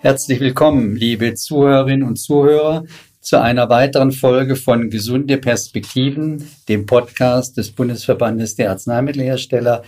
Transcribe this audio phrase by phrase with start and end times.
[0.00, 2.84] Herzlich willkommen, liebe Zuhörerinnen und Zuhörer,
[3.20, 9.82] zu einer weiteren Folge von Gesunde Perspektiven, dem Podcast des Bundesverbandes der Arzneimittelhersteller.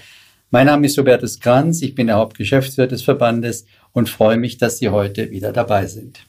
[0.51, 4.79] Mein Name ist Hubertus Kranz, ich bin der Hauptgeschäftsführer des Verbandes und freue mich, dass
[4.79, 6.27] Sie heute wieder dabei sind.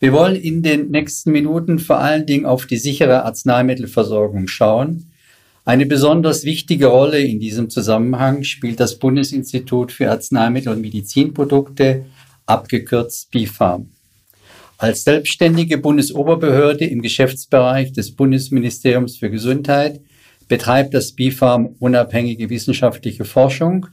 [0.00, 5.12] Wir wollen in den nächsten Minuten vor allen Dingen auf die sichere Arzneimittelversorgung schauen.
[5.68, 12.04] Eine besonders wichtige Rolle in diesem Zusammenhang spielt das Bundesinstitut für Arzneimittel und Medizinprodukte,
[12.46, 13.90] abgekürzt BIFARM.
[14.78, 20.00] Als selbstständige Bundesoberbehörde im Geschäftsbereich des Bundesministeriums für Gesundheit
[20.46, 23.88] betreibt das BIFARM unabhängige wissenschaftliche Forschung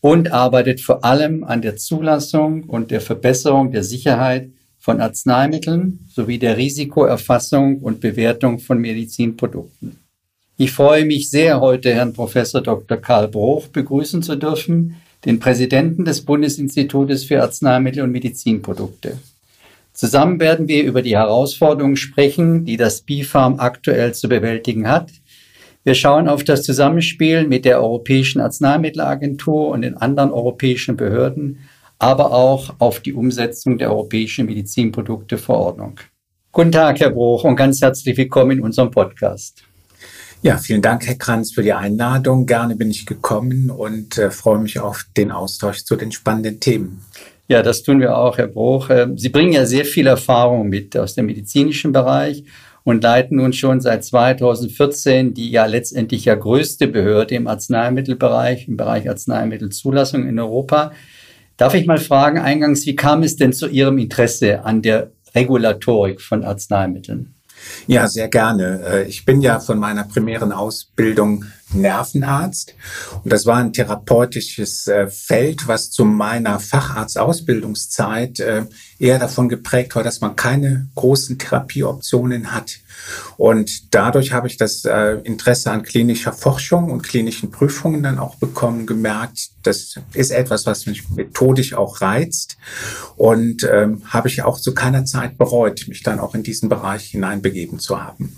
[0.00, 6.38] und arbeitet vor allem an der Zulassung und der Verbesserung der Sicherheit von Arzneimitteln sowie
[6.38, 10.07] der Risikoerfassung und Bewertung von Medizinprodukten.
[10.60, 12.96] Ich freue mich sehr, heute Herrn Professor Dr.
[12.96, 19.18] Karl Bruch begrüßen zu dürfen, den Präsidenten des Bundesinstitutes für Arzneimittel und Medizinprodukte.
[19.92, 25.12] Zusammen werden wir über die Herausforderungen sprechen, die das BIFARM aktuell zu bewältigen hat.
[25.84, 31.60] Wir schauen auf das Zusammenspiel mit der Europäischen Arzneimittelagentur und den anderen europäischen Behörden,
[32.00, 36.00] aber auch auf die Umsetzung der Europäischen Medizinprodukteverordnung.
[36.50, 39.67] Guten Tag, Herr Bruch, und ganz herzlich willkommen in unserem Podcast.
[40.40, 42.46] Ja, vielen Dank, Herr Kranz, für die Einladung.
[42.46, 47.04] Gerne bin ich gekommen und äh, freue mich auf den Austausch zu den spannenden Themen.
[47.48, 48.88] Ja, das tun wir auch, Herr Bruch.
[48.90, 52.44] Ähm, Sie bringen ja sehr viel Erfahrung mit aus dem medizinischen Bereich
[52.84, 58.76] und leiten nun schon seit 2014 die ja letztendlich ja größte Behörde im Arzneimittelbereich, im
[58.76, 60.92] Bereich Arzneimittelzulassung in Europa.
[61.56, 66.20] Darf ich mal fragen, eingangs, wie kam es denn zu Ihrem Interesse an der Regulatorik
[66.20, 67.34] von Arzneimitteln?
[67.86, 68.80] Ja, sehr gerne.
[68.84, 72.74] Äh, ich bin ja von meiner primären Ausbildung Nervenarzt
[73.24, 78.64] und das war ein therapeutisches äh, Feld, was zu meiner Facharztausbildungszeit äh,
[78.98, 82.78] eher davon geprägt war, dass man keine großen Therapieoptionen hat.
[83.36, 88.34] Und dadurch habe ich das äh, Interesse an klinischer Forschung und klinischen Prüfungen dann auch
[88.36, 92.56] bekommen, gemerkt, das ist etwas, was mich methodisch auch reizt.
[93.16, 97.04] Und ähm, habe ich auch zu keiner Zeit bereut, mich dann auch in diesen Bereich
[97.04, 98.36] hineinbegeben zu haben.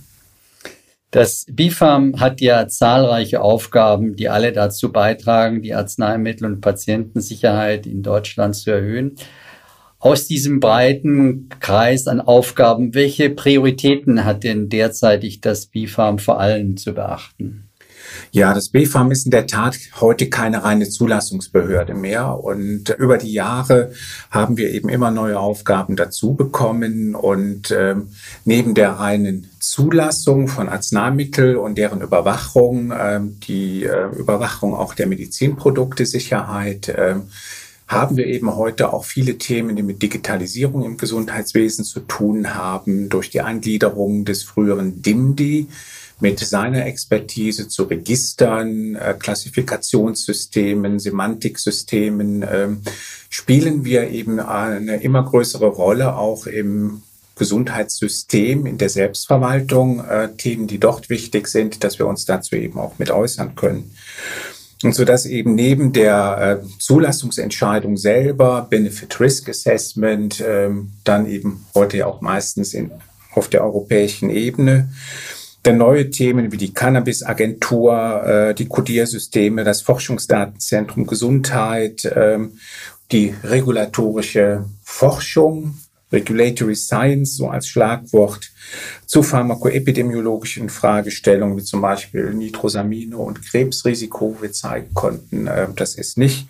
[1.10, 8.02] Das BIFAM hat ja zahlreiche Aufgaben, die alle dazu beitragen, die Arzneimittel- und Patientensicherheit in
[8.02, 9.16] Deutschland zu erhöhen
[10.00, 16.78] aus diesem breiten Kreis an Aufgaben, welche Prioritäten hat denn derzeitig das BIFARM vor allem
[16.78, 17.69] zu beachten?
[18.32, 22.38] Ja, das BFAM ist in der Tat heute keine reine Zulassungsbehörde mehr.
[22.42, 23.92] Und über die Jahre
[24.30, 27.14] haben wir eben immer neue Aufgaben dazu bekommen.
[27.14, 28.08] Und ähm,
[28.44, 35.06] neben der reinen Zulassung von Arzneimitteln und deren Überwachung, ähm, die äh, Überwachung auch der
[35.06, 37.24] Medizinprodukte Sicherheit, ähm,
[37.90, 43.08] haben wir eben heute auch viele Themen, die mit Digitalisierung im Gesundheitswesen zu tun haben,
[43.08, 45.66] durch die Eingliederung des früheren DIMDI
[46.20, 52.68] mit seiner Expertise zu Registern, äh, Klassifikationssystemen, Semantiksystemen, äh,
[53.28, 57.02] spielen wir eben eine immer größere Rolle auch im
[57.40, 62.78] Gesundheitssystem, in der Selbstverwaltung, äh, Themen, die dort wichtig sind, dass wir uns dazu eben
[62.78, 63.92] auch mit äußern können.
[64.82, 72.06] Und so dass eben neben der äh, Zulassungsentscheidung selber, Benefit-Risk-Assessment, ähm, dann eben heute ja
[72.06, 72.90] auch meistens in,
[73.32, 74.90] auf der europäischen Ebene,
[75.62, 82.38] dann neue Themen wie die Cannabis-Agentur, äh, die Codiersysteme, das Forschungsdatenzentrum Gesundheit, äh,
[83.12, 85.74] die regulatorische Forschung,
[86.12, 88.50] Regulatory Science so als Schlagwort,
[89.06, 94.36] zu pharmakoepidemiologischen Fragestellungen wie zum Beispiel Nitrosamine und Krebsrisiko.
[94.40, 96.48] Wir zeigen konnten, äh, das ist nicht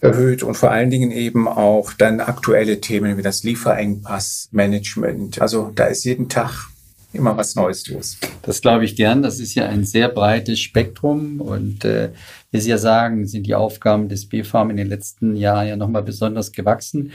[0.00, 5.40] erhöht und vor allen Dingen eben auch dann aktuelle Themen wie das Lieferengpassmanagement.
[5.40, 6.68] Also da ist jeden Tag
[7.14, 8.18] immer was Neues los.
[8.42, 9.22] Das glaube ich gern.
[9.22, 12.10] Das ist ja ein sehr breites Spektrum und äh,
[12.50, 16.02] wie Sie ja sagen, sind die Aufgaben des BFARM in den letzten Jahren ja nochmal
[16.02, 17.12] besonders gewachsen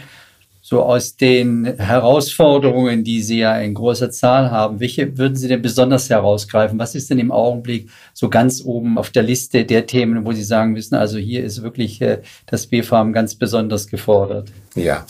[0.69, 5.63] so aus den Herausforderungen, die Sie ja in großer Zahl haben, welche würden Sie denn
[5.63, 6.77] besonders herausgreifen?
[6.77, 10.43] Was ist denn im Augenblick so ganz oben auf der Liste der Themen, wo Sie
[10.43, 14.51] sagen müssen, also hier ist wirklich äh, das BFAM ganz besonders gefordert?
[14.75, 15.07] Ja,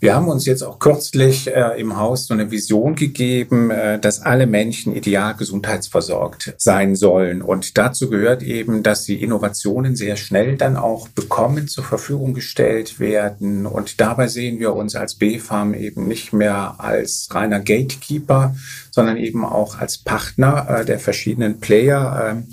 [0.00, 4.22] wir haben uns jetzt auch kürzlich äh, im Haus so eine Vision gegeben, äh, dass
[4.22, 7.42] alle Menschen ideal gesundheitsversorgt sein sollen.
[7.42, 12.98] Und dazu gehört eben, dass sie Innovationen sehr schnell dann auch bekommen, zur Verfügung gestellt
[12.98, 13.66] werden.
[13.66, 18.54] Und dabei sehen wir uns als BFAM eben nicht mehr als reiner Gatekeeper,
[19.00, 22.36] sondern eben auch als Partner äh, der verschiedenen Player.
[22.36, 22.52] Äh,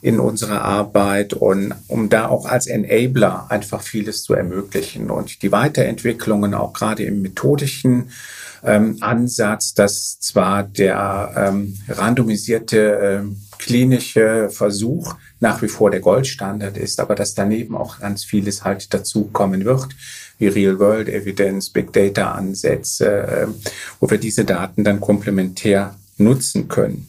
[0.00, 5.50] in unserer Arbeit und um da auch als Enabler einfach vieles zu ermöglichen und die
[5.50, 8.10] Weiterentwicklungen auch gerade im methodischen
[8.64, 16.76] ähm, Ansatz, dass zwar der ähm, randomisierte äh, klinische Versuch nach wie vor der Goldstandard
[16.76, 19.88] ist, aber dass daneben auch ganz vieles halt dazukommen wird,
[20.38, 23.46] wie Real-World-Evidence, Big-Data-Ansätze, äh,
[24.00, 27.08] wo wir diese Daten dann komplementär nutzen können.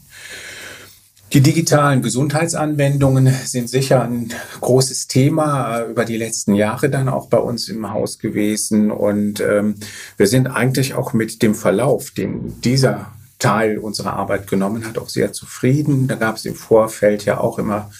[1.32, 7.28] Die digitalen Gesundheitsanwendungen sind sicher ein großes Thema äh, über die letzten Jahre dann auch
[7.28, 8.90] bei uns im Haus gewesen.
[8.90, 9.76] Und ähm,
[10.18, 15.10] wir sind eigentlich auch mit dem Verlauf, den dieser Teil unserer Arbeit genommen hat, auch
[15.10, 16.08] sehr zufrieden.
[16.08, 17.92] Da gab es im Vorfeld ja auch immer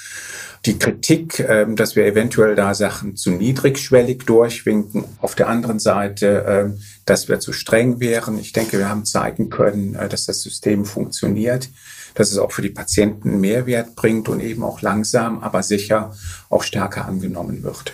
[0.66, 5.06] die Kritik, ähm, dass wir eventuell da Sachen zu niedrigschwellig durchwinken.
[5.20, 8.38] Auf der anderen Seite, ähm, dass wir zu streng wären.
[8.38, 11.70] Ich denke, wir haben zeigen können, äh, dass das System funktioniert
[12.16, 16.14] dass es auch für die Patienten Mehrwert bringt und eben auch langsam, aber sicher
[16.50, 17.94] auch stärker angenommen wird.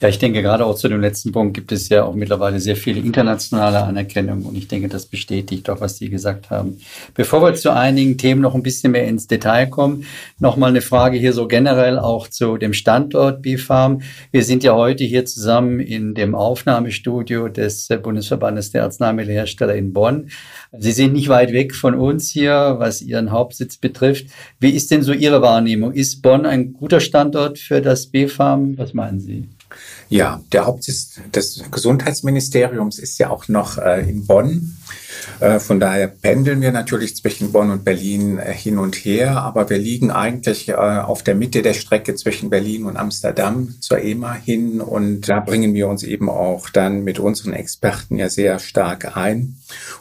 [0.00, 2.76] Ja, ich denke, gerade auch zu dem letzten Punkt gibt es ja auch mittlerweile sehr
[2.76, 6.78] viele internationale Anerkennung und ich denke, das bestätigt auch, was Sie gesagt haben.
[7.14, 10.04] Bevor wir zu einigen Themen noch ein bisschen mehr ins Detail kommen,
[10.38, 14.02] nochmal eine Frage hier so generell auch zu dem Standort BFARM.
[14.30, 20.30] Wir sind ja heute hier zusammen in dem Aufnahmestudio des Bundesverbandes der Arzneimittelhersteller in Bonn.
[20.78, 24.26] Sie sind nicht weit weg von uns hier, was Ihren Hauptsitz betrifft.
[24.60, 25.92] Wie ist denn so Ihre Wahrnehmung?
[25.92, 28.78] Ist Bonn ein guter Standort für das BFARM?
[28.78, 29.48] Was meinen Sie?
[30.08, 34.77] Ja, der Hauptsitz des Gesundheitsministeriums ist ja auch noch äh, in Bonn.
[35.40, 39.70] Äh, von daher pendeln wir natürlich zwischen Bonn und Berlin äh, hin und her, aber
[39.70, 44.34] wir liegen eigentlich äh, auf der Mitte der Strecke zwischen Berlin und Amsterdam zur EMA
[44.34, 49.16] hin und da bringen wir uns eben auch dann mit unseren Experten ja sehr stark
[49.16, 49.56] ein.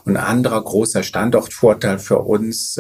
[0.05, 2.79] Und ein anderer großer Standortvorteil für uns,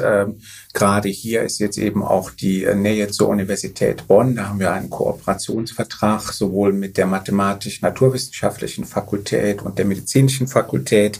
[0.73, 4.37] gerade hier, ist jetzt eben auch die Nähe zur Universität Bonn.
[4.37, 11.19] Da haben wir einen Kooperationsvertrag sowohl mit der mathematisch-naturwissenschaftlichen Fakultät und der medizinischen Fakultät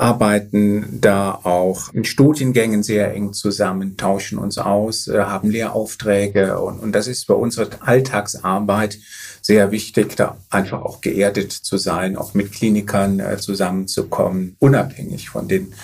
[0.00, 6.80] arbeiten da auch in Studiengängen sehr eng zusammen, tauschen uns aus, äh, haben Lehraufträge und,
[6.80, 8.98] und das ist für unsere Alltagsarbeit
[9.42, 15.48] sehr wichtig, da einfach auch geerdet zu sein, auch mit Klinikern äh, zusammenzukommen, unabhängig von
[15.48, 15.74] den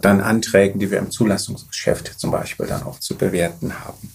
[0.00, 4.10] dann Anträgen, die wir im Zulassungsgeschäft zum Beispiel dann auch zu bewerten haben.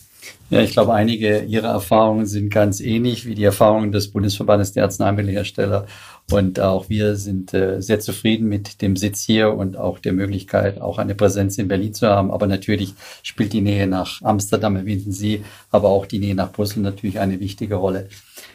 [0.52, 4.84] Ja, ich glaube, einige Ihrer Erfahrungen sind ganz ähnlich wie die Erfahrungen des Bundesverbandes der
[4.84, 5.88] Arzneimittelhersteller.
[6.32, 10.80] Und auch wir sind äh, sehr zufrieden mit dem Sitz hier und auch der Möglichkeit,
[10.80, 12.32] auch eine Präsenz in Berlin zu haben.
[12.32, 16.80] Aber natürlich spielt die Nähe nach Amsterdam, erwähnten Sie, aber auch die Nähe nach Brüssel
[16.80, 18.08] natürlich eine wichtige Rolle.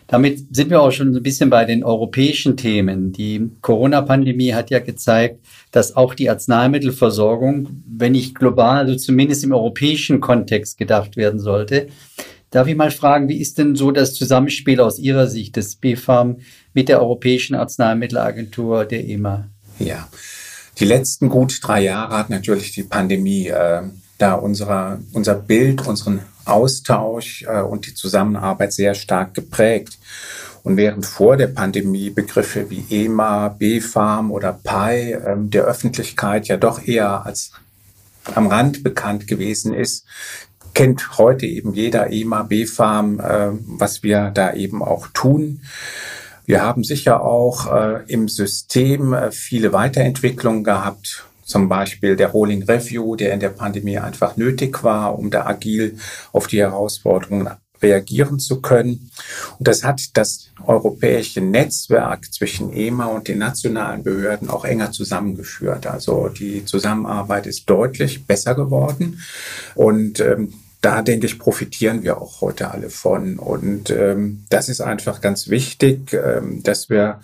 [0.06, 3.12] Damit sind wir auch schon ein bisschen bei den europäischen Themen.
[3.12, 5.40] Die Corona-Pandemie hat ja gezeigt,
[5.73, 11.88] dass auch die Arzneimittelversorgung, wenn nicht global, also zumindest im europäischen Kontext gedacht werden sollte.
[12.50, 16.37] Darf ich mal fragen, wie ist denn so das Zusammenspiel aus Ihrer Sicht des BfArM
[16.76, 19.49] mit der Europäischen Arzneimittelagentur, der EMA?
[19.78, 20.08] Ja,
[20.78, 23.82] die letzten gut drei Jahre hat natürlich die Pandemie äh,
[24.19, 29.99] da unserer, unser Bild, unseren Austausch äh, und die Zusammenarbeit sehr stark geprägt.
[30.64, 36.58] Und während vor der Pandemie Begriffe wie EMA, BFARM oder PI äh, der Öffentlichkeit ja
[36.58, 37.52] doch eher als
[38.34, 40.05] am Rand bekannt gewesen ist,
[40.75, 45.62] kennt heute eben jeder EMA, BFARM, äh, was wir da eben auch tun.
[46.47, 52.65] Wir haben sicher auch äh, im System äh, viele Weiterentwicklungen gehabt zum Beispiel der Rolling
[52.65, 55.97] Review, der in der Pandemie einfach nötig war, um da agil
[56.33, 57.49] auf die Herausforderungen
[57.81, 59.11] reagieren zu können.
[59.59, 65.87] Und das hat das europäische Netzwerk zwischen EMA und den nationalen Behörden auch enger zusammengeführt.
[65.87, 69.21] Also die Zusammenarbeit ist deutlich besser geworden.
[69.75, 70.53] Und ähm,
[70.87, 73.40] da denke ich, profitieren wir auch heute alle von.
[73.40, 77.19] Und ähm, das ist einfach ganz wichtig, ähm, dass wir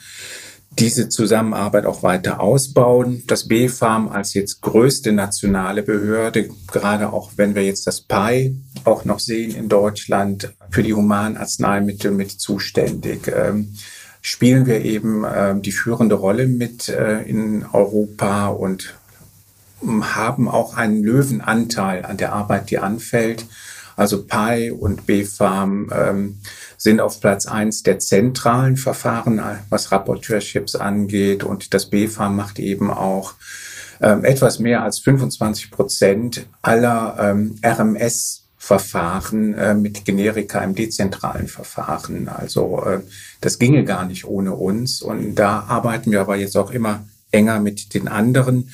[0.70, 3.22] diese Zusammenarbeit auch weiter ausbauen.
[3.28, 9.04] Das BfArM als jetzt größte nationale Behörde, gerade auch wenn wir jetzt das PI auch
[9.04, 13.30] noch sehen in Deutschland, für die Humanarzneimittel mit zuständig.
[13.32, 13.76] Ähm,
[14.22, 18.92] spielen wir eben äh, die führende Rolle mit äh, in Europa und
[19.84, 23.46] haben auch einen Löwenanteil an der Arbeit, die anfällt.
[23.96, 26.38] Also PI und BfArM ähm,
[26.76, 31.44] sind auf Platz eins der zentralen Verfahren, was Rapporteurships angeht.
[31.44, 33.34] Und das BfArM macht eben auch
[34.00, 41.48] ähm, etwas mehr als 25 Prozent aller ähm, RMS Verfahren äh, mit Generika im dezentralen
[41.48, 42.28] Verfahren.
[42.28, 43.00] Also äh,
[43.40, 45.02] das ginge gar nicht ohne uns.
[45.02, 48.70] Und da arbeiten wir aber jetzt auch immer enger mit den anderen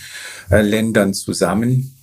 [0.50, 1.94] äh, Ländern zusammen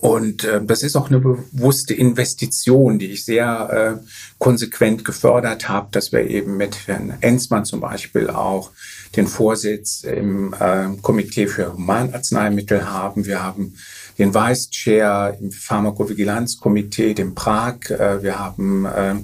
[0.00, 4.06] Und äh, das ist auch eine bewusste Investition, die ich sehr äh,
[4.38, 8.70] konsequent gefördert habe, dass wir eben mit Herrn Enzmann zum Beispiel auch
[9.16, 13.24] den Vorsitz im äh, Komitee für Humanarzneimittel haben.
[13.24, 13.74] Wir haben
[14.18, 17.88] den Vice Chair im Pharmakovigilanzkomitee, dem Prag.
[17.88, 19.14] Äh, wir haben äh,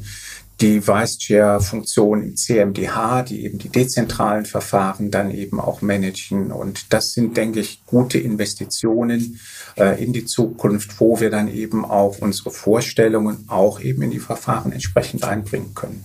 [0.62, 6.52] die Vice Chair-Funktion im CMDH, die eben die dezentralen Verfahren dann eben auch managen.
[6.52, 9.40] Und das sind, denke ich, gute Investitionen
[9.76, 14.20] äh, in die Zukunft, wo wir dann eben auch unsere Vorstellungen auch eben in die
[14.20, 16.04] Verfahren entsprechend einbringen können.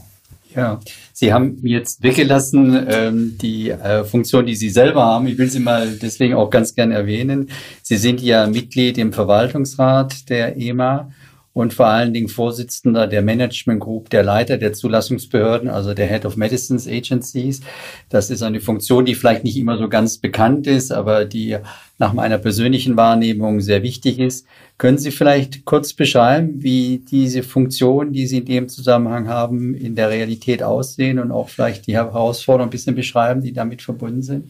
[0.55, 0.79] Ja,
[1.13, 5.27] Sie haben jetzt weggelassen ähm, die äh, Funktion, die Sie selber haben.
[5.27, 7.51] Ich will sie mal deswegen auch ganz gern erwähnen.
[7.83, 11.11] Sie sind ja Mitglied im Verwaltungsrat der EMA
[11.57, 16.23] und vor allen Dingen Vorsitzender der Management Group, der Leiter der Zulassungsbehörden, also der Head
[16.23, 17.61] of Medicines Agencies.
[18.09, 21.57] Das ist eine Funktion, die vielleicht nicht immer so ganz bekannt ist, aber die
[21.97, 24.45] nach meiner persönlichen Wahrnehmung sehr wichtig ist.
[24.77, 29.95] Können Sie vielleicht kurz beschreiben, wie diese Funktionen, die Sie in dem Zusammenhang haben, in
[29.95, 34.45] der Realität aussehen und auch vielleicht die Herausforderungen ein bisschen beschreiben, die damit verbunden sind?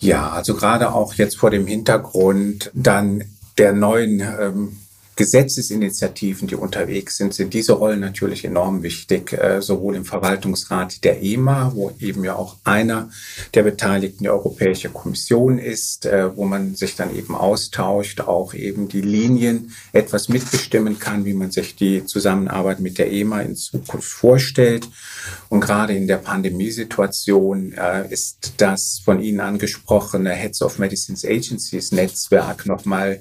[0.00, 3.22] Ja, also gerade auch jetzt vor dem Hintergrund dann
[3.58, 4.76] der neuen ähm,
[5.14, 11.22] Gesetzesinitiativen, die unterwegs sind, sind diese Rollen natürlich enorm wichtig, äh, sowohl im Verwaltungsrat der
[11.22, 13.10] EMA, wo eben ja auch einer
[13.52, 18.88] der Beteiligten die Europäische Kommission ist, äh, wo man sich dann eben austauscht, auch eben
[18.88, 24.08] die Linien etwas mitbestimmen kann, wie man sich die Zusammenarbeit mit der EMA in Zukunft
[24.08, 24.88] vorstellt.
[25.50, 31.92] Und gerade in der Pandemiesituation äh, ist das von Ihnen angesprochene Heads of Medicines Agencies
[31.92, 33.20] Netzwerk nochmal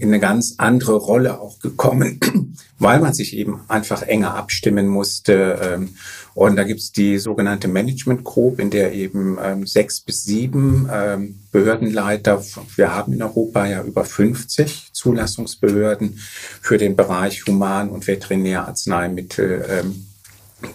[0.00, 2.20] in eine ganz andere Rolle auch gekommen,
[2.78, 5.58] weil man sich eben einfach enger abstimmen musste.
[5.62, 5.90] Ähm,
[6.34, 11.40] und da gibt's die sogenannte Management Group, in der eben ähm, sechs bis sieben ähm,
[11.50, 12.42] Behördenleiter,
[12.76, 16.18] wir haben in Europa ja über 50 Zulassungsbehörden
[16.60, 19.64] für den Bereich Human- und Veterinärarzneimittel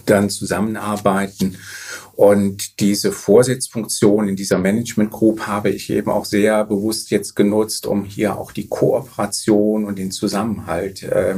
[0.06, 1.56] dann zusammenarbeiten.
[2.16, 7.86] Und diese Vorsitzfunktion in dieser Management Group habe ich eben auch sehr bewusst jetzt genutzt,
[7.86, 11.34] um hier auch die Kooperation und den Zusammenhalt äh,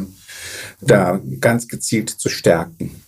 [0.80, 3.02] da ganz gezielt zu stärken.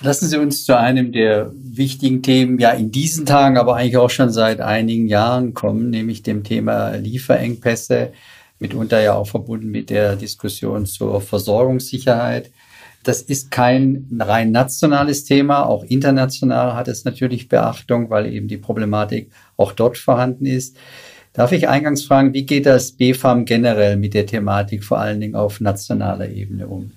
[0.00, 4.10] Lassen Sie uns zu einem der wichtigen Themen ja in diesen Tagen, aber eigentlich auch
[4.10, 8.12] schon seit einigen Jahren kommen, nämlich dem Thema Lieferengpässe,
[8.58, 12.50] mitunter ja auch verbunden mit der Diskussion zur Versorgungssicherheit.
[13.04, 15.66] Das ist kein rein nationales Thema.
[15.66, 20.76] Auch international hat es natürlich Beachtung, weil eben die Problematik auch dort vorhanden ist.
[21.34, 25.34] Darf ich eingangs fragen, wie geht das BFAM generell mit der Thematik vor allen Dingen
[25.34, 26.92] auf nationaler Ebene um?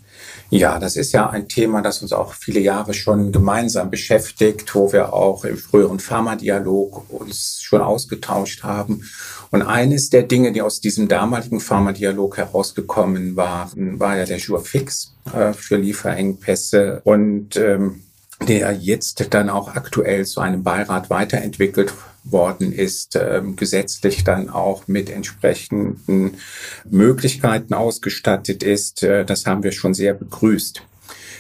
[0.50, 4.94] Ja, das ist ja ein Thema, das uns auch viele Jahre schon gemeinsam beschäftigt, wo
[4.94, 9.04] wir auch im früheren Pharmadialog uns schon ausgetauscht haben.
[9.52, 15.14] Und eines der Dinge, die aus diesem damaligen Pharmadialog herausgekommen waren, war ja der Jurfix
[15.34, 18.04] äh, für Lieferengpässe und ähm,
[18.48, 21.94] der jetzt dann auch aktuell zu einem Beirat weiterentwickelt
[22.32, 26.38] worden ist, äh, gesetzlich dann auch mit entsprechenden
[26.90, 29.04] Möglichkeiten ausgestattet ist.
[29.04, 30.82] Äh, das haben wir schon sehr begrüßt.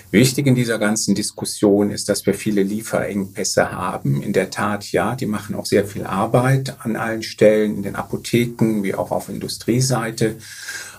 [0.09, 4.21] Wichtig in dieser ganzen Diskussion ist, dass wir viele Lieferengpässe haben.
[4.21, 7.95] In der Tat, ja, die machen auch sehr viel Arbeit an allen Stellen, in den
[7.95, 10.37] Apotheken wie auch auf Industrieseite.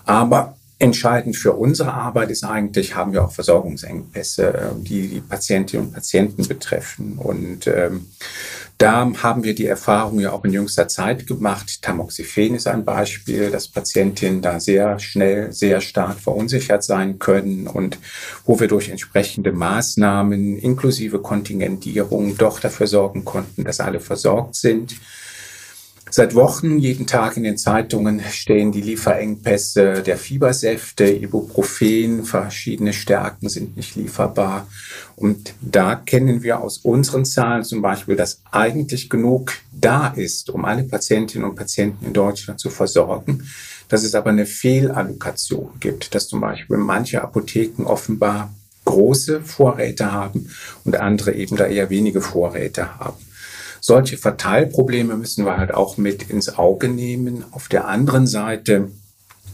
[0.05, 5.93] Aber Entscheidend für unsere Arbeit ist eigentlich, haben wir auch Versorgungsengpässe, die die Patientinnen und
[5.93, 7.17] Patienten betreffen.
[7.17, 8.05] Und ähm,
[8.79, 11.81] da haben wir die Erfahrung ja auch in jüngster Zeit gemacht.
[11.81, 17.97] Tamoxifen ist ein Beispiel, dass Patientinnen da sehr schnell, sehr stark verunsichert sein können und
[18.45, 24.95] wo wir durch entsprechende Maßnahmen inklusive Kontingentierung doch dafür sorgen konnten, dass alle versorgt sind.
[26.11, 33.47] Seit Wochen, jeden Tag in den Zeitungen stehen die Lieferengpässe der Fiebersäfte, Ibuprofen, verschiedene Stärken
[33.47, 34.67] sind nicht lieferbar.
[35.15, 40.65] Und da kennen wir aus unseren Zahlen zum Beispiel, dass eigentlich genug da ist, um
[40.65, 43.47] alle Patientinnen und Patienten in Deutschland zu versorgen,
[43.87, 48.51] dass es aber eine Fehlallokation gibt, dass zum Beispiel manche Apotheken offenbar
[48.85, 50.49] große Vorräte haben
[50.85, 53.28] und andere eben da eher wenige Vorräte haben.
[53.81, 57.45] Solche Verteilprobleme müssen wir halt auch mit ins Auge nehmen.
[57.51, 58.91] Auf der anderen Seite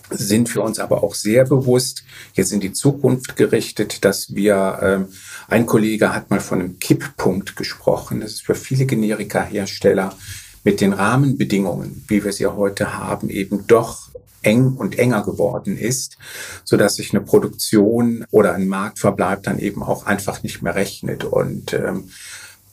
[0.10, 2.03] sind wir uns aber auch sehr bewusst,
[2.34, 5.08] jetzt in die Zukunft gerichtet, dass wir, ähm,
[5.48, 8.22] ein Kollege hat mal von einem Kipppunkt gesprochen.
[8.22, 10.15] Das ist für viele Generika-Hersteller
[10.63, 14.10] mit den Rahmenbedingungen, wie wir sie heute haben, eben doch
[14.41, 16.17] eng und enger geworden ist,
[16.63, 21.24] so dass sich eine Produktion oder ein Marktverbleib dann eben auch einfach nicht mehr rechnet.
[21.24, 22.10] Und ähm,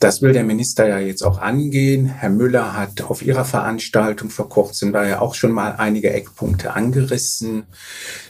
[0.03, 2.07] Das will der Minister ja jetzt auch angehen.
[2.07, 6.73] Herr Müller hat auf Ihrer Veranstaltung vor kurzem da ja auch schon mal einige Eckpunkte
[6.73, 7.63] angerissen.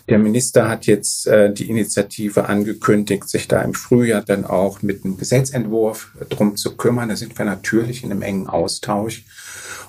[0.07, 5.03] Der Minister hat jetzt äh, die Initiative angekündigt, sich da im Frühjahr dann auch mit
[5.03, 7.09] einem Gesetzentwurf drum zu kümmern.
[7.09, 9.25] Da sind wir natürlich in einem engen Austausch.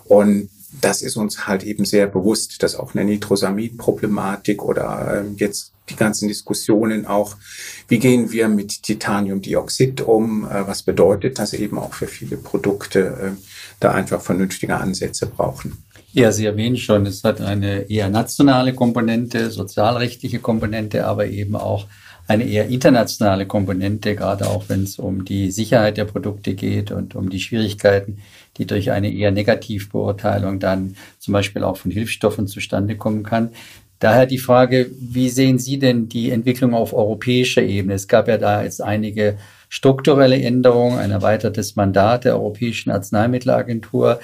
[0.07, 0.49] Und
[0.81, 5.97] das ist uns halt eben sehr bewusst, dass auch eine Nitrosamin-Problematik oder äh, jetzt die
[5.97, 7.37] ganzen Diskussionen auch,
[7.89, 13.01] wie gehen wir mit Titaniumdioxid um, äh, was bedeutet das eben auch für viele Produkte,
[13.01, 13.31] äh,
[13.81, 15.85] da einfach vernünftige Ansätze brauchen.
[16.13, 21.87] Ja, Sie erwähnen schon, es hat eine eher nationale Komponente, sozialrechtliche Komponente, aber eben auch
[22.27, 27.15] eine eher internationale Komponente, gerade auch wenn es um die Sicherheit der Produkte geht und
[27.15, 28.19] um die Schwierigkeiten,
[28.57, 33.51] die durch eine eher Negativbeurteilung dann zum Beispiel auch von Hilfsstoffen zustande kommen kann.
[34.05, 37.95] Daher die Frage, wie sehen Sie denn die Entwicklung auf europäischer Ebene?
[37.95, 39.39] Es gab ja da jetzt einige
[39.71, 44.21] strukturelle Änderungen, ein erweitertes Mandat der Europäischen Arzneimittelagentur.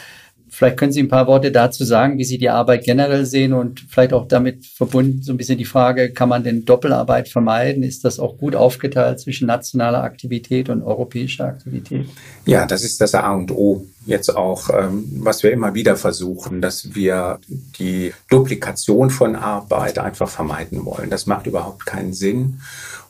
[0.50, 3.80] Vielleicht können Sie ein paar Worte dazu sagen, wie Sie die Arbeit generell sehen und
[3.88, 7.83] vielleicht auch damit verbunden so ein bisschen die Frage, kann man denn Doppelarbeit vermeiden?
[7.83, 12.07] Ist das auch gut aufgeteilt zwischen nationaler Aktivität und europäischer Aktivität?
[12.47, 16.61] Ja, das ist das A und O jetzt auch, ähm, was wir immer wieder versuchen,
[16.61, 17.38] dass wir
[17.78, 21.11] die Duplikation von Arbeit einfach vermeiden wollen.
[21.11, 22.61] Das macht überhaupt keinen Sinn.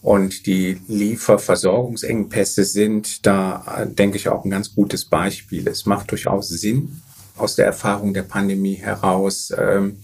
[0.02, 5.68] Und die Lieferversorgungsengpässe sind da, denke ich, auch ein ganz gutes Beispiel.
[5.68, 7.02] Es macht durchaus Sinn,
[7.40, 9.98] aus der Erfahrung der Pandemie heraus, ähm,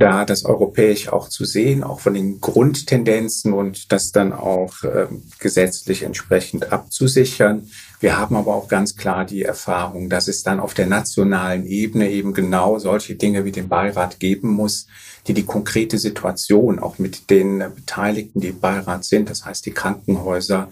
[0.00, 5.22] da das europäisch auch zu sehen, auch von den Grundtendenzen und das dann auch ähm,
[5.38, 7.68] gesetzlich entsprechend abzusichern.
[8.00, 12.10] Wir haben aber auch ganz klar die Erfahrung, dass es dann auf der nationalen Ebene
[12.10, 14.86] eben genau solche Dinge wie den Beirat geben muss,
[15.26, 19.72] die die konkrete Situation auch mit den Beteiligten, die im Beirat sind, das heißt die
[19.72, 20.70] Krankenhäuser,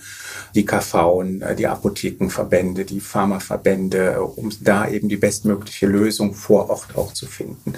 [0.54, 1.22] die KV,
[1.58, 7.74] die Apothekenverbände, die Pharmaverbände, um da eben die bestmögliche Lösung vor Ort auch zu finden.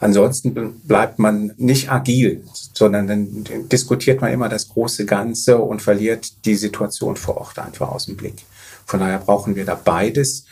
[0.00, 6.44] Ansonsten bleibt man nicht agil, sondern dann diskutiert man immer das große Ganze und verliert
[6.44, 8.44] die Situation vor Ort einfach aus dem Blick.
[8.86, 10.44] Von daher brauchen wir da beides.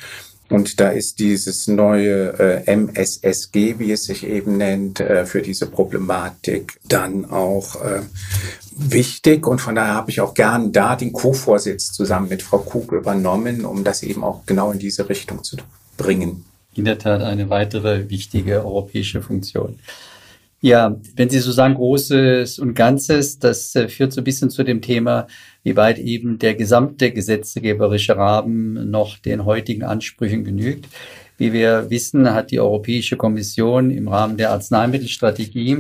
[0.49, 5.67] Und da ist dieses neue äh, MSSG, wie es sich eben nennt, äh, für diese
[5.67, 8.03] Problematik dann auch äh,
[8.77, 9.47] wichtig.
[9.47, 13.65] Und von daher habe ich auch gern da den Co-Vorsitz zusammen mit Frau Kugel übernommen,
[13.65, 15.57] um das eben auch genau in diese Richtung zu
[15.97, 16.45] bringen.
[16.75, 19.79] In der Tat eine weitere wichtige europäische Funktion.
[20.65, 24.63] Ja, wenn Sie so sagen, Großes und Ganzes, das äh, führt so ein bisschen zu
[24.63, 25.27] dem Thema,
[25.65, 30.87] wie weit eben der gesamte gesetzgeberische Rahmen noch den heutigen Ansprüchen genügt.
[31.37, 35.79] Wie wir wissen, hat die Europäische Kommission im Rahmen der Arzneimittelstrategie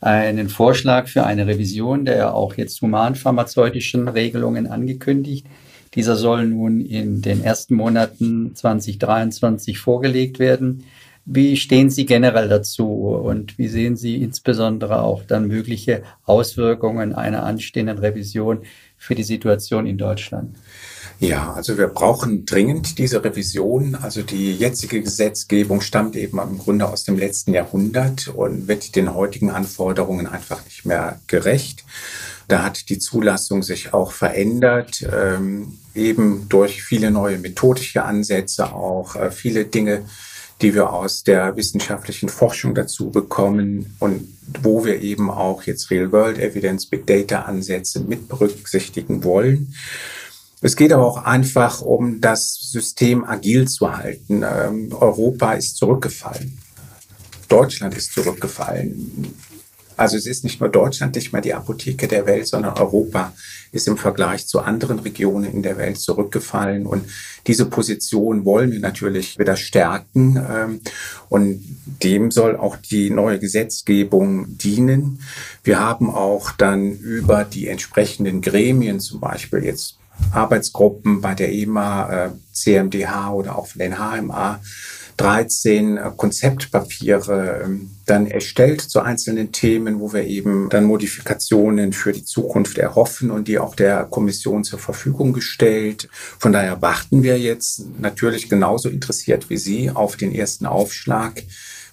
[0.00, 5.46] einen Vorschlag für eine Revision der auch jetzt humanpharmazeutischen Regelungen angekündigt.
[5.94, 10.84] Dieser soll nun in den ersten Monaten 2023 vorgelegt werden.
[11.26, 17.44] Wie stehen Sie generell dazu und wie sehen Sie insbesondere auch dann mögliche Auswirkungen einer
[17.44, 18.60] anstehenden Revision
[18.98, 20.56] für die Situation in Deutschland?
[21.20, 23.94] Ja, also wir brauchen dringend diese Revision.
[23.94, 29.14] Also die jetzige Gesetzgebung stammt eben im Grunde aus dem letzten Jahrhundert und wird den
[29.14, 31.84] heutigen Anforderungen einfach nicht mehr gerecht.
[32.48, 39.16] Da hat die Zulassung sich auch verändert, ähm, eben durch viele neue methodische Ansätze, auch
[39.16, 40.04] äh, viele Dinge,
[40.60, 44.28] die wir aus der wissenschaftlichen Forschung dazu bekommen und
[44.62, 49.74] wo wir eben auch jetzt Real-World Evidence, Big Data Ansätze mit berücksichtigen wollen.
[50.60, 54.42] Es geht aber auch einfach um das System agil zu halten.
[54.42, 56.58] Ähm, Europa ist zurückgefallen.
[57.48, 59.34] Deutschland ist zurückgefallen.
[59.96, 63.32] Also es ist nicht nur Deutschland nicht mehr die Apotheke der Welt, sondern Europa
[63.72, 66.86] ist im Vergleich zu anderen Regionen in der Welt zurückgefallen.
[66.86, 67.04] Und
[67.46, 70.36] diese Position wollen wir natürlich wieder stärken.
[70.48, 70.80] Ähm,
[71.28, 71.62] und
[72.02, 75.20] dem soll auch die neue Gesetzgebung dienen.
[75.64, 79.98] Wir haben auch dann über die entsprechenden Gremien, zum Beispiel jetzt
[80.30, 84.60] Arbeitsgruppen bei der EMA, äh, CMDH oder auch den HMA,
[85.16, 92.12] 13 äh, Konzeptpapiere ähm, dann erstellt zu einzelnen Themen, wo wir eben dann Modifikationen für
[92.12, 96.08] die Zukunft erhoffen und die auch der Kommission zur Verfügung gestellt.
[96.38, 101.42] Von daher warten wir jetzt natürlich genauso interessiert wie Sie auf den ersten Aufschlag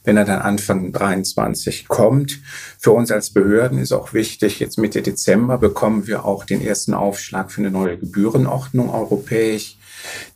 [0.03, 2.39] wenn er dann Anfang 23 kommt.
[2.79, 6.93] Für uns als Behörden ist auch wichtig, jetzt Mitte Dezember bekommen wir auch den ersten
[6.93, 9.77] Aufschlag für eine neue Gebührenordnung europäisch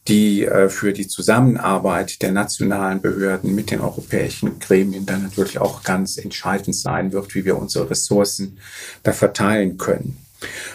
[0.08, 5.84] die äh, für die Zusammenarbeit der nationalen Behörden mit den europäischen Gremien dann natürlich auch
[5.84, 8.58] ganz entscheidend sein wird, wie wir unsere Ressourcen
[9.04, 10.18] da verteilen können.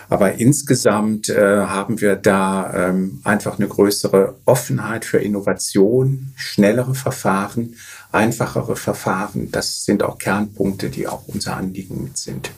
[0.09, 7.77] Aber insgesamt äh, haben wir da ähm, einfach eine größere Offenheit für Innovation, schnellere Verfahren,
[8.11, 9.51] einfachere Verfahren.
[9.53, 12.51] Das sind auch Kernpunkte, die auch unser Anliegen mit sind.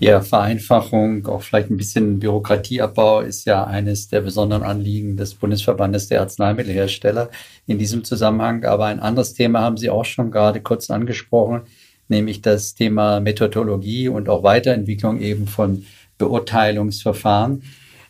[0.00, 6.06] Ja, Vereinfachung, auch vielleicht ein bisschen Bürokratieabbau ist ja eines der besonderen Anliegen des Bundesverbandes
[6.06, 7.30] der Arzneimittelhersteller
[7.66, 8.64] in diesem Zusammenhang.
[8.64, 11.62] Aber ein anderes Thema haben Sie auch schon gerade kurz angesprochen,
[12.06, 15.84] nämlich das Thema Methodologie und auch Weiterentwicklung eben von
[16.16, 17.64] Beurteilungsverfahren.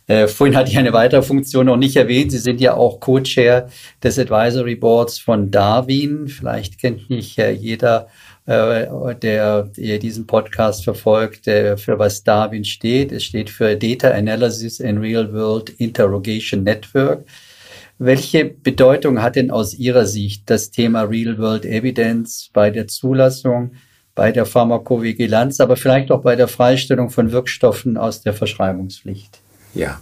[0.08, 2.32] Äh, vorhin hatte ich eine weitere Funktion noch nicht erwähnt.
[2.32, 3.70] Sie sind ja auch Co-Chair
[4.02, 6.28] des Advisory Boards von Darwin.
[6.28, 8.08] Vielleicht kennt nicht äh, jeder,
[8.48, 13.12] der, der diesen Podcast verfolgt, für was Darwin steht.
[13.12, 17.26] Es steht für Data Analysis in Real World Interrogation Network.
[17.98, 23.72] Welche Bedeutung hat denn aus Ihrer Sicht das Thema Real World Evidence bei der Zulassung
[24.18, 29.38] bei der Pharmakovigilanz, aber vielleicht auch bei der Freistellung von Wirkstoffen aus der Verschreibungspflicht.
[29.74, 30.00] Ja,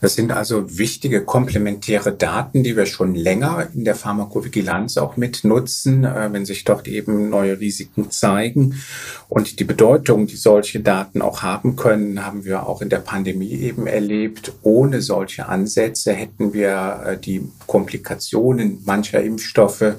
[0.00, 5.44] das sind also wichtige komplementäre Daten, die wir schon länger in der Pharmakovigilanz auch mit
[5.44, 8.80] nutzen, äh, wenn sich dort eben neue Risiken zeigen.
[9.28, 13.52] Und die Bedeutung, die solche Daten auch haben können, haben wir auch in der Pandemie
[13.52, 14.52] eben erlebt.
[14.62, 19.94] Ohne solche Ansätze hätten wir äh, die Komplikationen mancher Impfstoffe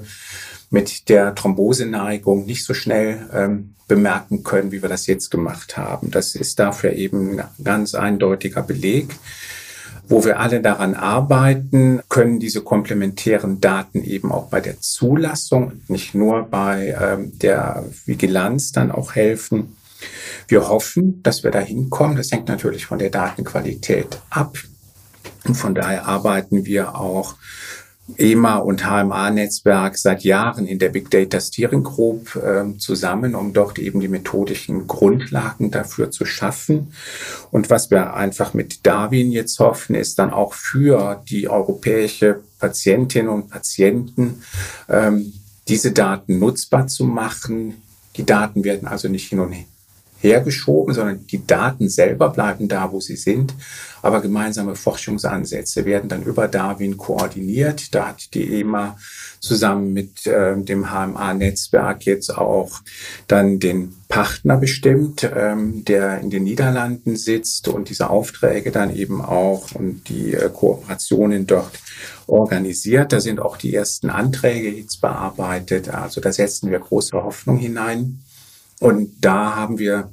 [0.70, 6.10] mit der Thromboseneigung nicht so schnell ähm, bemerken können, wie wir das jetzt gemacht haben.
[6.10, 9.14] Das ist dafür eben ein ganz eindeutiger Beleg.
[10.08, 16.14] Wo wir alle daran arbeiten, können diese komplementären Daten eben auch bei der Zulassung, nicht
[16.14, 19.76] nur bei ähm, der Vigilanz dann auch helfen.
[20.46, 22.16] Wir hoffen, dass wir da hinkommen.
[22.16, 24.56] Das hängt natürlich von der Datenqualität ab.
[25.44, 27.34] Und von daher arbeiten wir auch
[28.16, 33.78] EMA und HMA-Netzwerk seit Jahren in der Big Data Steering Group äh, zusammen, um dort
[33.78, 36.92] eben die methodischen Grundlagen dafür zu schaffen.
[37.50, 43.28] Und was wir einfach mit Darwin jetzt hoffen, ist dann auch für die europäische Patientinnen
[43.28, 44.42] und Patienten
[44.88, 45.32] ähm,
[45.68, 47.82] diese Daten nutzbar zu machen.
[48.16, 49.64] Die Daten werden also nicht hin und her
[50.26, 53.54] hergeschoben, sondern die Daten selber bleiben da, wo sie sind.
[54.02, 57.94] Aber gemeinsame Forschungsansätze werden dann über Darwin koordiniert.
[57.94, 58.96] Da hat die EMA
[59.40, 62.80] zusammen mit äh, dem HMA-Netzwerk jetzt auch
[63.26, 69.20] dann den Partner bestimmt, ähm, der in den Niederlanden sitzt und diese Aufträge dann eben
[69.20, 71.78] auch und die äh, Kooperationen dort
[72.26, 73.12] organisiert.
[73.12, 75.88] Da sind auch die ersten Anträge jetzt bearbeitet.
[75.88, 78.20] Also da setzen wir große Hoffnung hinein.
[78.78, 80.10] Und da haben wir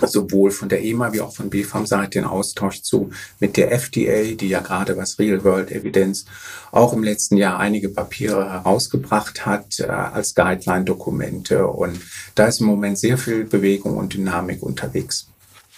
[0.00, 4.48] sowohl von der EMA wie auch von BfArM-Seite den Austausch zu mit der FDA, die
[4.48, 6.24] ja gerade was Real-World-Evidenz
[6.70, 11.66] auch im letzten Jahr einige Papiere herausgebracht hat äh, als Guideline-Dokumente.
[11.66, 12.00] Und
[12.34, 15.28] da ist im Moment sehr viel Bewegung und Dynamik unterwegs.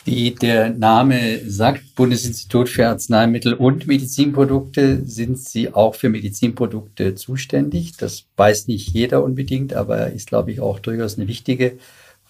[0.05, 7.97] Wie der Name sagt, Bundesinstitut für Arzneimittel und Medizinprodukte, sind Sie auch für Medizinprodukte zuständig.
[7.97, 11.79] Das weiß nicht jeder unbedingt, aber ist, glaube ich, auch durchaus eine wichtige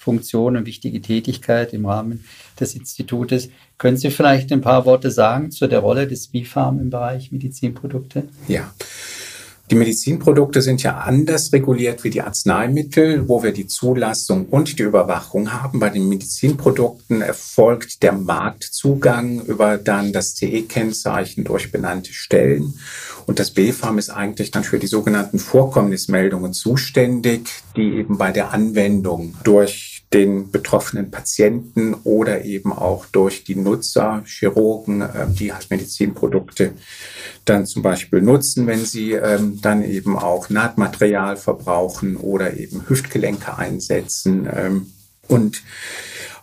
[0.05, 2.25] Funktion und wichtige Tätigkeit im Rahmen
[2.61, 3.49] des Institutes.
[3.79, 8.29] Können Sie vielleicht ein paar Worte sagen zu der Rolle des BIFARM im Bereich Medizinprodukte?
[8.47, 8.73] Ja.
[9.71, 14.83] Die Medizinprodukte sind ja anders reguliert wie die Arzneimittel, wo wir die Zulassung und die
[14.83, 15.81] Überwachung haben.
[15.81, 22.75] Bei den Medizinprodukten erfolgt der Marktzugang über dann das CE-Kennzeichen durch benannte Stellen.
[23.25, 28.53] Und das BfArM ist eigentlich dann für die sogenannten Vorkommnismeldungen zuständig, die eben bei der
[28.53, 35.71] Anwendung durch den betroffenen Patienten oder eben auch durch die Nutzer, Chirurgen, ähm, die halt
[35.71, 36.73] Medizinprodukte
[37.45, 43.59] dann zum Beispiel nutzen, wenn sie ähm, dann eben auch Nahtmaterial verbrauchen oder eben Hüftgelenke
[43.59, 44.49] einsetzen.
[45.29, 45.63] Und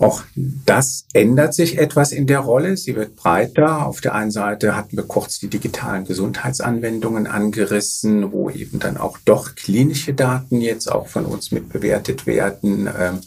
[0.01, 2.75] auch das ändert sich etwas in der Rolle.
[2.75, 3.85] Sie wird breiter.
[3.85, 9.19] Auf der einen Seite hatten wir kurz die digitalen Gesundheitsanwendungen angerissen, wo eben dann auch
[9.25, 12.89] doch klinische Daten jetzt auch von uns mit bewertet werden.
[12.99, 13.19] Ähm,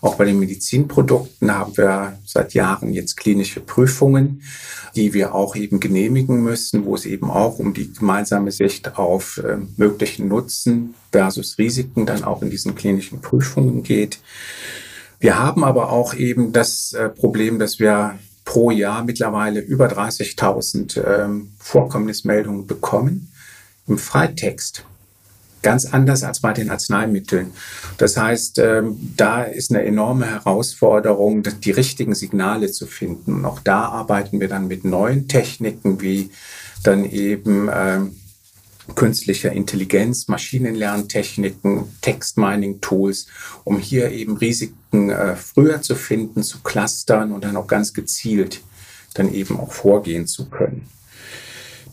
[0.00, 4.42] auch bei den Medizinprodukten haben wir seit Jahren jetzt klinische Prüfungen,
[4.96, 9.36] die wir auch eben genehmigen müssen, wo es eben auch um die gemeinsame Sicht auf
[9.36, 14.18] äh, möglichen Nutzen versus Risiken dann auch in diesen klinischen Prüfungen geht.
[15.22, 21.00] Wir haben aber auch eben das äh, Problem, dass wir pro Jahr mittlerweile über 30.000
[21.00, 23.32] ähm, Vorkommnismeldungen bekommen
[23.86, 24.84] im Freitext.
[25.62, 27.52] Ganz anders als bei den Arzneimitteln.
[27.98, 33.36] Das heißt, ähm, da ist eine enorme Herausforderung, die richtigen Signale zu finden.
[33.36, 36.30] Und auch da arbeiten wir dann mit neuen Techniken wie
[36.82, 38.16] dann eben ähm,
[38.96, 43.28] künstlicher Intelligenz, Maschinenlerntechniken, Textmining-Tools,
[43.62, 48.60] um hier eben Risiken äh, früher zu finden, zu clustern und dann auch ganz gezielt
[49.14, 50.88] dann eben auch vorgehen zu können.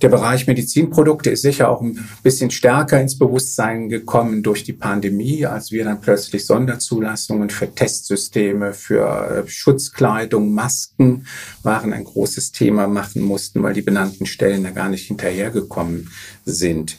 [0.01, 5.45] Der Bereich Medizinprodukte ist sicher auch ein bisschen stärker ins Bewusstsein gekommen durch die Pandemie,
[5.45, 11.27] als wir dann plötzlich Sonderzulassungen für Testsysteme, für äh, Schutzkleidung, Masken
[11.63, 16.09] waren ein großes Thema machen mussten, weil die benannten Stellen da gar nicht hinterhergekommen
[16.45, 16.97] sind.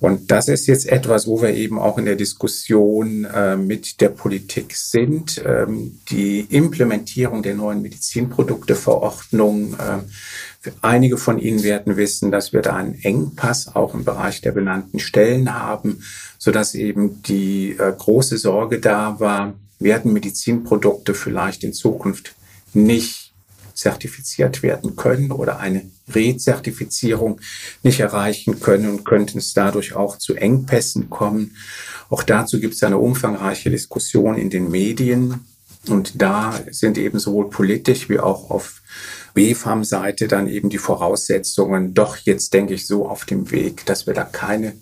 [0.00, 4.08] Und das ist jetzt etwas, wo wir eben auch in der Diskussion äh, mit der
[4.08, 5.42] Politik sind.
[5.46, 9.74] Ähm, die Implementierung der neuen Medizinprodukteverordnung.
[9.74, 14.52] Äh, einige von Ihnen werden wissen, dass wir da einen Engpass auch im Bereich der
[14.52, 16.02] benannten Stellen haben,
[16.38, 22.34] sodass eben die äh, große Sorge da war, werden Medizinprodukte vielleicht in Zukunft
[22.74, 23.21] nicht
[23.74, 27.40] zertifiziert werden können oder eine Rezertifizierung
[27.82, 31.56] nicht erreichen können und könnten es dadurch auch zu Engpässen kommen.
[32.10, 35.46] Auch dazu gibt es eine umfangreiche Diskussion in den Medien.
[35.88, 38.82] Und da sind eben sowohl politisch wie auch auf
[39.34, 44.14] BFAM-Seite dann eben die Voraussetzungen doch jetzt, denke ich, so auf dem Weg, dass wir
[44.14, 44.74] da keine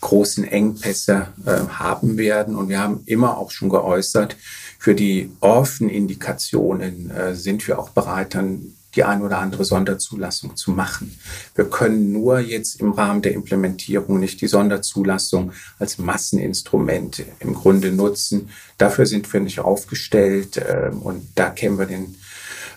[0.00, 2.56] großen Engpässe äh, haben werden.
[2.56, 4.36] Und wir haben immer auch schon geäußert,
[4.78, 10.56] für die offenen Indikationen äh, sind wir auch bereit, dann die ein oder andere Sonderzulassung
[10.56, 11.18] zu machen.
[11.54, 17.92] Wir können nur jetzt im Rahmen der Implementierung nicht die Sonderzulassung als Masseninstrument im Grunde
[17.92, 18.48] nutzen.
[18.78, 22.16] Dafür sind wir nicht aufgestellt äh, und da kennen wir den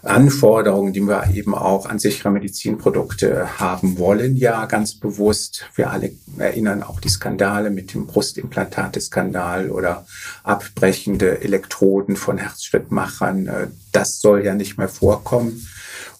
[0.03, 5.65] Anforderungen, die wir eben auch an sichere Medizinprodukte haben wollen, ja ganz bewusst.
[5.75, 10.05] Wir alle erinnern auch die Skandale mit dem Brustimplantate-Skandal oder
[10.43, 13.47] abbrechende Elektroden von Herzschrittmachern.
[13.47, 15.67] Äh, das soll ja nicht mehr vorkommen.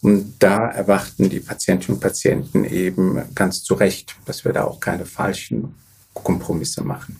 [0.01, 4.79] Und da erwarten die Patientinnen und Patienten eben ganz zu Recht, dass wir da auch
[4.79, 5.75] keine falschen
[6.13, 7.17] Kompromisse machen.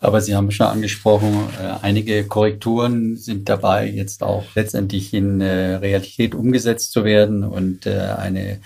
[0.00, 5.76] Aber Sie haben schon angesprochen, äh, einige Korrekturen sind dabei, jetzt auch letztendlich in äh,
[5.76, 8.60] Realität umgesetzt zu werden und äh, eine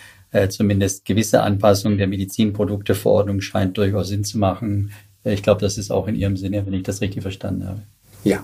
[0.49, 4.93] zumindest gewisse Anpassung der Medizinprodukteverordnung scheint durchaus Sinn zu machen.
[5.25, 7.83] Ich glaube, das ist auch in Ihrem Sinne, wenn ich das richtig verstanden habe.
[8.25, 8.43] Ja,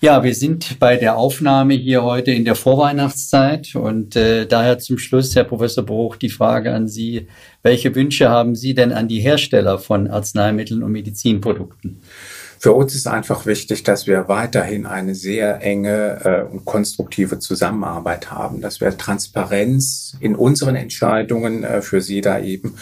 [0.00, 4.96] ja, wir sind bei der Aufnahme hier heute in der Vorweihnachtszeit und äh, daher zum
[4.96, 7.26] Schluss, Herr Professor Bruch, die Frage an Sie,
[7.62, 12.00] welche Wünsche haben Sie denn an die Hersteller von Arzneimitteln und Medizinprodukten?
[12.58, 18.30] Für uns ist einfach wichtig, dass wir weiterhin eine sehr enge äh, und konstruktive Zusammenarbeit
[18.30, 22.76] haben, dass wir Transparenz in unseren Entscheidungen äh, für Sie da eben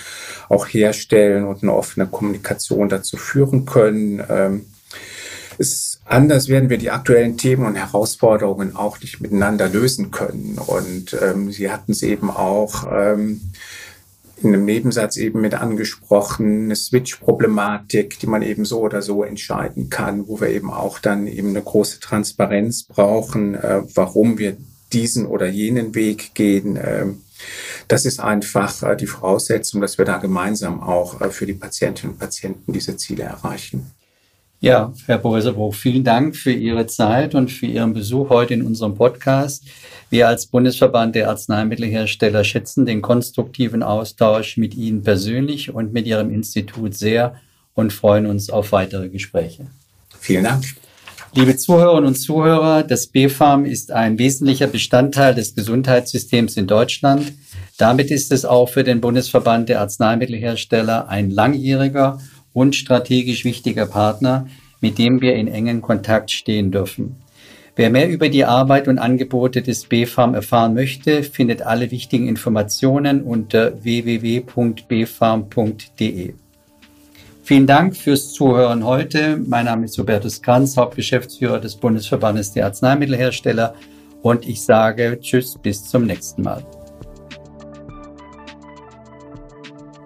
[0.48, 4.22] auch herstellen und eine offene Kommunikation dazu führen können.
[4.28, 4.66] Ähm,
[5.58, 10.58] es, anders werden wir die aktuellen Themen und Herausforderungen auch nicht miteinander lösen können.
[10.58, 13.52] Und ähm, Sie hatten es eben auch ähm,
[14.42, 19.90] in einem Nebensatz eben mit angesprochen, eine Switch-Problematik, die man eben so oder so entscheiden
[19.90, 24.56] kann, wo wir eben auch dann eben eine große Transparenz brauchen, äh, warum wir
[24.92, 26.78] diesen oder jenen Weg gehen.
[26.82, 27.22] Ähm,
[27.88, 32.14] das ist einfach äh, die Voraussetzung, dass wir da gemeinsam auch äh, für die Patientinnen
[32.14, 33.90] und Patienten diese Ziele erreichen.
[34.60, 38.62] Ja, Herr Professor Bruch, vielen Dank für Ihre Zeit und für Ihren Besuch heute in
[38.62, 39.62] unserem Podcast.
[40.10, 46.32] Wir als Bundesverband der Arzneimittelhersteller schätzen den konstruktiven Austausch mit Ihnen persönlich und mit Ihrem
[46.32, 47.36] Institut sehr
[47.74, 49.68] und freuen uns auf weitere Gespräche.
[50.18, 50.64] Vielen Dank.
[51.34, 57.32] Liebe Zuhörerinnen und Zuhörer, das BfArM ist ein wesentlicher Bestandteil des Gesundheitssystems in Deutschland.
[57.76, 62.18] Damit ist es auch für den Bundesverband der Arzneimittelhersteller ein langjähriger
[62.52, 64.48] und strategisch wichtiger Partner,
[64.80, 67.16] mit dem wir in engen Kontakt stehen dürfen.
[67.76, 73.22] Wer mehr über die Arbeit und Angebote des BFARM erfahren möchte, findet alle wichtigen Informationen
[73.22, 74.44] unter www.bfarm.de.
[77.44, 79.36] Vielen Dank fürs Zuhören heute.
[79.46, 83.74] Mein Name ist Hubertus Kranz, Hauptgeschäftsführer des Bundesverbandes der Arzneimittelhersteller
[84.22, 86.66] und ich sage Tschüss bis zum nächsten Mal.